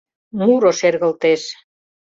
[0.43, 1.41] Муро шергылтеш.